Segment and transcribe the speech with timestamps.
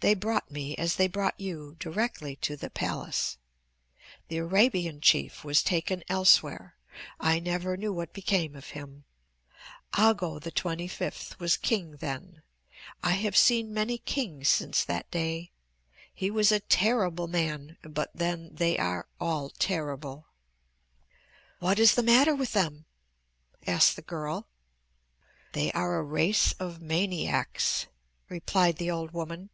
[0.00, 3.36] "They brought me, as they brought you, directly to the palace.
[4.28, 6.76] The Arabian chief was taken elsewhere.
[7.18, 9.04] I never knew what became of him.
[9.92, 12.40] Ago XXV was king then.
[13.02, 15.50] I have seen many kings since that day.
[16.14, 20.28] He was a terrible man; but then, they are all terrible."
[21.58, 22.86] "What is the matter with them?"
[23.66, 24.46] asked the girl.
[25.52, 27.86] "They are a race of maniacs,"
[28.30, 29.50] replied the old woman.